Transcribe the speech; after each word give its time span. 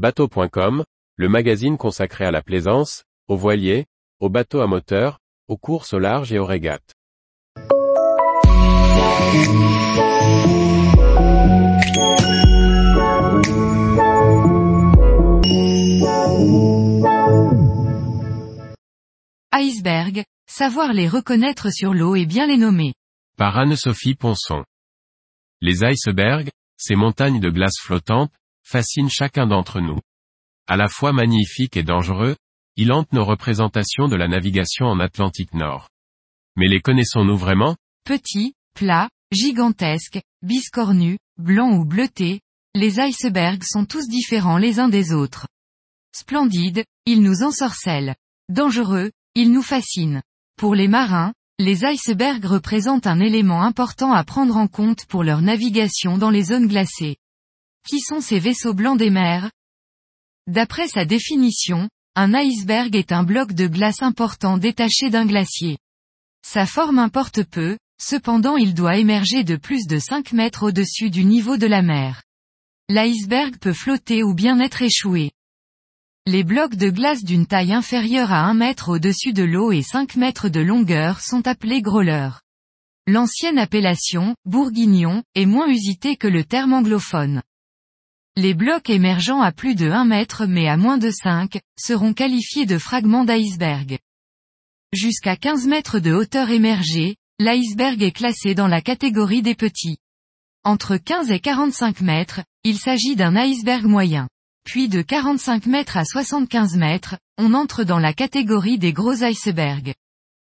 Bateau.com, 0.00 0.82
le 1.16 1.28
magazine 1.28 1.76
consacré 1.76 2.24
à 2.24 2.30
la 2.30 2.40
plaisance, 2.40 3.04
aux 3.28 3.36
voiliers, 3.36 3.84
aux 4.18 4.30
bateaux 4.30 4.62
à 4.62 4.66
moteur, 4.66 5.18
aux 5.46 5.58
courses 5.58 5.92
au 5.92 5.98
large 5.98 6.32
et 6.32 6.38
aux 6.38 6.46
régates. 6.46 6.94
Iceberg, 19.52 20.24
savoir 20.46 20.94
les 20.94 21.08
reconnaître 21.08 21.70
sur 21.70 21.92
l'eau 21.92 22.16
et 22.16 22.24
bien 22.24 22.46
les 22.46 22.56
nommer. 22.56 22.94
Par 23.36 23.58
Anne-Sophie 23.58 24.14
Ponson. 24.14 24.64
Les 25.60 25.84
icebergs, 25.84 26.48
ces 26.78 26.94
montagnes 26.94 27.40
de 27.40 27.50
glace 27.50 27.78
flottantes, 27.78 28.32
fascinent 28.70 29.10
chacun 29.10 29.48
d'entre 29.48 29.80
nous. 29.80 29.98
À 30.68 30.76
la 30.76 30.88
fois 30.88 31.12
magnifiques 31.12 31.76
et 31.76 31.82
dangereux, 31.82 32.36
ils 32.76 32.92
hantent 32.92 33.12
nos 33.12 33.24
représentations 33.24 34.06
de 34.06 34.14
la 34.14 34.28
navigation 34.28 34.86
en 34.86 35.00
Atlantique 35.00 35.54
Nord. 35.54 35.88
Mais 36.56 36.68
les 36.68 36.80
connaissons-nous 36.80 37.36
vraiment? 37.36 37.76
Petits, 38.04 38.54
plats, 38.74 39.10
gigantesques, 39.32 40.22
biscornus, 40.42 41.18
blancs 41.36 41.80
ou 41.80 41.84
bleutés, 41.84 42.40
les 42.76 43.00
icebergs 43.00 43.64
sont 43.64 43.86
tous 43.86 44.06
différents 44.06 44.58
les 44.58 44.78
uns 44.78 44.88
des 44.88 45.12
autres. 45.12 45.48
Splendides, 46.14 46.84
ils 47.06 47.22
nous 47.22 47.42
ensorcellent. 47.42 48.14
Dangereux, 48.48 49.10
ils 49.34 49.50
nous 49.50 49.62
fascinent. 49.62 50.22
Pour 50.56 50.76
les 50.76 50.88
marins, 50.88 51.32
les 51.58 51.84
icebergs 51.84 52.44
représentent 52.44 53.08
un 53.08 53.18
élément 53.18 53.62
important 53.62 54.12
à 54.12 54.22
prendre 54.22 54.56
en 54.56 54.68
compte 54.68 55.06
pour 55.06 55.24
leur 55.24 55.42
navigation 55.42 56.18
dans 56.18 56.30
les 56.30 56.44
zones 56.44 56.68
glacées. 56.68 57.16
Qui 57.88 58.00
sont 58.00 58.20
ces 58.20 58.38
vaisseaux 58.38 58.74
blancs 58.74 58.98
des 58.98 59.10
mers? 59.10 59.50
D'après 60.46 60.88
sa 60.88 61.04
définition, 61.04 61.88
un 62.14 62.34
iceberg 62.34 62.94
est 62.96 63.12
un 63.12 63.22
bloc 63.22 63.52
de 63.52 63.66
glace 63.66 64.02
important 64.02 64.58
détaché 64.58 65.10
d'un 65.10 65.26
glacier. 65.26 65.78
Sa 66.44 66.66
forme 66.66 66.98
importe 66.98 67.44
peu, 67.44 67.78
cependant 68.00 68.56
il 68.56 68.74
doit 68.74 68.96
émerger 68.96 69.44
de 69.44 69.56
plus 69.56 69.86
de 69.86 69.98
5 69.98 70.32
mètres 70.32 70.64
au-dessus 70.64 71.10
du 71.10 71.24
niveau 71.24 71.56
de 71.56 71.66
la 71.66 71.82
mer. 71.82 72.22
L'iceberg 72.88 73.58
peut 73.58 73.72
flotter 73.72 74.22
ou 74.22 74.34
bien 74.34 74.58
être 74.58 74.82
échoué. 74.82 75.30
Les 76.26 76.44
blocs 76.44 76.74
de 76.74 76.90
glace 76.90 77.24
d'une 77.24 77.46
taille 77.46 77.72
inférieure 77.72 78.32
à 78.32 78.44
1 78.44 78.54
mètre 78.54 78.88
au-dessus 78.88 79.32
de 79.32 79.42
l'eau 79.42 79.72
et 79.72 79.82
5 79.82 80.16
mètres 80.16 80.48
de 80.48 80.60
longueur 80.60 81.20
sont 81.20 81.46
appelés 81.46 81.82
growlers. 81.82 82.40
L'ancienne 83.06 83.58
appellation, 83.58 84.34
bourguignon, 84.44 85.22
est 85.34 85.46
moins 85.46 85.68
usitée 85.68 86.16
que 86.16 86.28
le 86.28 86.44
terme 86.44 86.72
anglophone. 86.72 87.42
Les 88.42 88.54
blocs 88.54 88.88
émergeant 88.88 89.42
à 89.42 89.52
plus 89.52 89.74
de 89.74 89.90
1 89.90 90.06
mètre 90.06 90.46
mais 90.46 90.66
à 90.66 90.78
moins 90.78 90.96
de 90.96 91.10
5, 91.10 91.60
seront 91.78 92.14
qualifiés 92.14 92.64
de 92.64 92.78
fragments 92.78 93.26
d'iceberg. 93.26 93.98
Jusqu'à 94.94 95.36
15 95.36 95.66
mètres 95.66 95.98
de 95.98 96.14
hauteur 96.14 96.48
émergée, 96.48 97.16
l'iceberg 97.38 98.02
est 98.02 98.12
classé 98.12 98.54
dans 98.54 98.66
la 98.66 98.80
catégorie 98.80 99.42
des 99.42 99.54
petits. 99.54 99.98
Entre 100.64 100.96
15 100.96 101.30
et 101.30 101.38
45 101.38 102.00
mètres, 102.00 102.40
il 102.64 102.78
s'agit 102.78 103.14
d'un 103.14 103.36
iceberg 103.36 103.84
moyen. 103.84 104.26
Puis 104.64 104.88
de 104.88 105.02
45 105.02 105.66
mètres 105.66 105.98
à 105.98 106.06
75 106.06 106.76
mètres, 106.76 107.18
on 107.36 107.52
entre 107.52 107.84
dans 107.84 107.98
la 107.98 108.14
catégorie 108.14 108.78
des 108.78 108.94
gros 108.94 109.22
icebergs. 109.22 109.92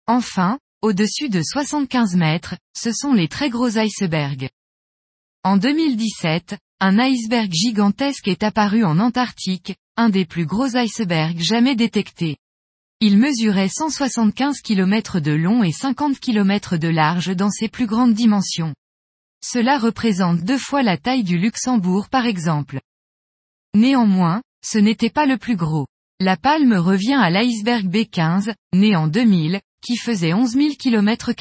Enfin, 0.07 0.59
au-dessus 0.81 1.29
de 1.29 1.41
75 1.41 2.17
mètres, 2.17 2.57
ce 2.75 2.91
sont 2.91 3.13
les 3.13 3.29
très 3.29 3.49
gros 3.49 3.77
icebergs. 3.77 4.49
En 5.45 5.55
2017, 5.55 6.57
un 6.79 6.99
iceberg 6.99 7.51
gigantesque 7.51 8.27
est 8.27 8.43
apparu 8.43 8.83
en 8.83 8.99
Antarctique, 8.99 9.75
un 9.95 10.09
des 10.09 10.25
plus 10.25 10.45
gros 10.45 10.75
icebergs 10.75 11.39
jamais 11.39 11.75
détectés. 11.75 12.37
Il 12.99 13.17
mesurait 13.17 13.69
175 13.69 14.61
km 14.61 15.19
de 15.19 15.31
long 15.31 15.63
et 15.63 15.71
50 15.71 16.19
km 16.19 16.77
de 16.77 16.87
large 16.87 17.35
dans 17.35 17.49
ses 17.49 17.67
plus 17.67 17.87
grandes 17.87 18.13
dimensions. 18.13 18.75
Cela 19.43 19.79
représente 19.79 20.41
deux 20.41 20.57
fois 20.59 20.83
la 20.83 20.97
taille 20.97 21.23
du 21.23 21.39
Luxembourg 21.39 22.09
par 22.09 22.27
exemple. 22.27 22.79
Néanmoins, 23.73 24.43
ce 24.63 24.77
n'était 24.77 25.09
pas 25.09 25.25
le 25.25 25.37
plus 25.37 25.55
gros. 25.55 25.87
La 26.19 26.37
palme 26.37 26.73
revient 26.73 27.13
à 27.19 27.31
l'iceberg 27.31 27.87
B15, 27.87 28.53
né 28.73 28.95
en 28.95 29.07
2000, 29.07 29.61
qui 29.81 29.97
faisait 29.97 30.33
11 30.33 30.51
000 30.51 30.69
km 30.79 31.33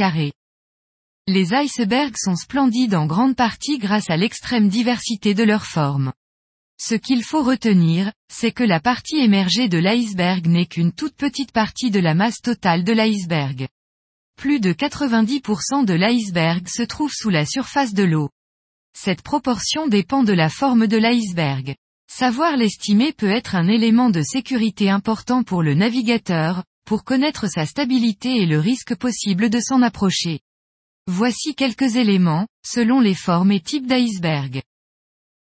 Les 1.28 1.54
icebergs 1.54 2.16
sont 2.16 2.36
splendides 2.36 2.94
en 2.94 3.06
grande 3.06 3.34
partie 3.34 3.78
grâce 3.78 4.10
à 4.10 4.16
l'extrême 4.16 4.68
diversité 4.68 5.34
de 5.34 5.42
leurs 5.42 5.66
formes. 5.66 6.12
Ce 6.78 6.94
qu'il 6.94 7.24
faut 7.24 7.42
retenir, 7.42 8.12
c'est 8.32 8.52
que 8.52 8.62
la 8.62 8.78
partie 8.78 9.16
émergée 9.16 9.68
de 9.68 9.78
l'iceberg 9.78 10.46
n'est 10.46 10.66
qu'une 10.66 10.92
toute 10.92 11.16
petite 11.16 11.50
partie 11.50 11.90
de 11.90 11.98
la 11.98 12.14
masse 12.14 12.40
totale 12.40 12.84
de 12.84 12.92
l'iceberg. 12.92 13.66
Plus 14.36 14.60
de 14.60 14.72
90% 14.72 15.84
de 15.84 15.94
l'iceberg 15.94 16.68
se 16.68 16.84
trouve 16.84 17.12
sous 17.12 17.30
la 17.30 17.44
surface 17.44 17.92
de 17.92 18.04
l'eau. 18.04 18.30
Cette 18.96 19.22
proportion 19.22 19.88
dépend 19.88 20.22
de 20.22 20.32
la 20.32 20.48
forme 20.48 20.86
de 20.86 20.96
l'iceberg. 20.96 21.74
Savoir 22.08 22.56
l'estimer 22.56 23.12
peut 23.12 23.30
être 23.30 23.56
un 23.56 23.66
élément 23.66 24.10
de 24.10 24.22
sécurité 24.22 24.90
important 24.90 25.42
pour 25.42 25.64
le 25.64 25.74
navigateur, 25.74 26.62
pour 26.84 27.02
connaître 27.02 27.48
sa 27.50 27.66
stabilité 27.66 28.42
et 28.42 28.46
le 28.46 28.60
risque 28.60 28.94
possible 28.94 29.50
de 29.50 29.58
s'en 29.58 29.82
approcher. 29.82 30.38
Voici 31.08 31.54
quelques 31.54 31.94
éléments, 31.94 32.48
selon 32.64 32.98
les 32.98 33.14
formes 33.14 33.52
et 33.52 33.60
types 33.60 33.86
d'iceberg. 33.86 34.62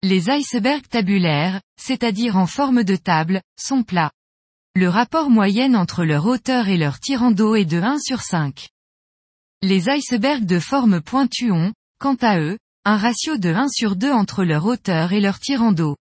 Les 0.02 0.30
icebergs 0.30 0.88
tabulaires, 0.88 1.62
c'est-à-dire 1.80 2.38
en 2.38 2.48
forme 2.48 2.84
de 2.84 2.96
table, 2.96 3.42
sont 3.56 3.84
plats. 3.84 4.12
Le 4.76 4.90
rapport 4.90 5.30
moyenne 5.30 5.76
entre 5.76 6.06
leur 6.06 6.26
hauteur 6.26 6.70
et 6.70 6.78
leur 6.78 7.00
tirant 7.00 7.30
d'eau 7.30 7.54
est 7.54 7.66
de 7.66 7.80
1 7.80 8.00
sur 8.00 8.22
5. 8.22 8.70
Les 9.62 9.90
icebergs 9.90 10.46
de 10.46 10.60
forme 10.60 11.02
pointue 11.02 11.52
ont, 11.52 11.72
quant 12.00 12.18
à 12.22 12.40
eux, 12.40 12.58
un 12.84 12.98
ratio 12.98 13.38
de 13.38 13.54
1 13.54 13.70
sur 13.70 13.96
2 13.96 14.12
entre 14.12 14.44
leur 14.44 14.66
hauteur 14.66 15.14
et 15.14 15.22
leur 15.22 15.40
tirant 15.40 15.72
d'eau. 15.72 15.96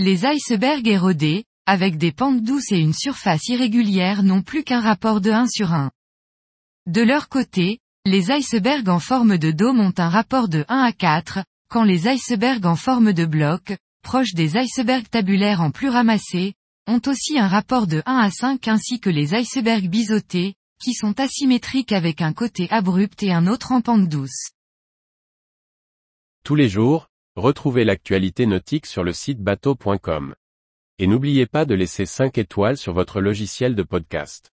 Les 0.00 0.24
icebergs 0.26 0.88
érodés, 0.88 1.44
avec 1.64 1.96
des 1.96 2.10
pentes 2.10 2.42
douces 2.42 2.72
et 2.72 2.80
une 2.80 2.92
surface 2.92 3.46
irrégulière 3.46 4.24
n'ont 4.24 4.42
plus 4.42 4.64
qu'un 4.64 4.80
rapport 4.80 5.20
de 5.20 5.30
1 5.30 5.46
sur 5.46 5.72
1. 5.72 5.92
De 6.86 7.02
leur 7.02 7.28
côté, 7.28 7.78
les 8.04 8.30
icebergs 8.30 8.88
en 8.88 8.98
forme 8.98 9.38
de 9.38 9.50
dôme 9.50 9.80
ont 9.80 9.94
un 9.98 10.08
rapport 10.08 10.48
de 10.48 10.64
1 10.68 10.82
à 10.82 10.92
4, 10.92 11.44
quand 11.68 11.84
les 11.84 12.08
icebergs 12.08 12.66
en 12.66 12.76
forme 12.76 13.12
de 13.12 13.24
bloc, 13.24 13.76
proches 14.02 14.34
des 14.34 14.56
icebergs 14.56 15.08
tabulaires 15.08 15.60
en 15.60 15.70
plus 15.70 15.88
ramassés, 15.88 16.54
ont 16.86 17.00
aussi 17.06 17.38
un 17.38 17.48
rapport 17.48 17.86
de 17.86 18.02
1 18.06 18.16
à 18.16 18.30
5 18.30 18.68
ainsi 18.68 19.00
que 19.00 19.10
les 19.10 19.34
icebergs 19.34 19.88
biseautés, 19.88 20.54
qui 20.82 20.94
sont 20.94 21.18
asymétriques 21.20 21.92
avec 21.92 22.22
un 22.22 22.32
côté 22.32 22.66
abrupt 22.70 23.22
et 23.22 23.32
un 23.32 23.46
autre 23.46 23.72
en 23.72 23.80
pente 23.80 24.08
douce. 24.08 24.50
Tous 26.42 26.54
les 26.54 26.68
jours, 26.68 27.10
Retrouvez 27.36 27.84
l'actualité 27.84 28.44
nautique 28.44 28.86
sur 28.86 29.04
le 29.04 29.12
site 29.12 29.38
bateau.com. 29.38 30.34
Et 30.98 31.06
n'oubliez 31.06 31.46
pas 31.46 31.64
de 31.64 31.74
laisser 31.74 32.04
5 32.04 32.36
étoiles 32.38 32.76
sur 32.76 32.92
votre 32.92 33.20
logiciel 33.20 33.76
de 33.76 33.84
podcast. 33.84 34.50